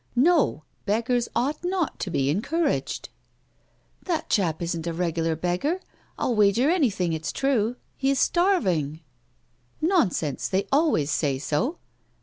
"No; 0.15 0.63
beggars 0.87 1.29
ought 1.35 1.63
not 1.63 1.99
to 1.99 2.09
be 2.09 2.31
encouraged."" 2.31 3.09
Tiiat 4.07 4.29
chap 4.29 4.59
isn't 4.59 4.87
a 4.87 4.93
regular 4.93 5.35
beggar, 5.35 5.79
I'll 6.17 6.33
wager 6.33 6.71
anything 6.71 7.13
it's 7.13 7.31
true. 7.31 7.75
He 7.95 8.09
is 8.09 8.17
starving."" 8.19 9.01
Nonsense! 9.79 10.47
They 10.47 10.65
always 10.71 11.11
say 11.11 11.37
so." 11.37 11.77